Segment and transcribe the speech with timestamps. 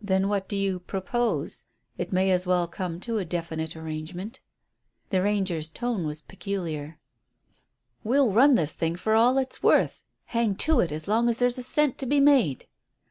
[0.00, 1.66] "Then what do you propose?
[1.98, 4.40] We may as well come to a definite arrangement."
[5.10, 6.98] The rancher's tone was peculiar.
[8.02, 10.00] "We'll run this thing for all it's worth.
[10.24, 12.68] Hang to it as long as there's a cent to be made."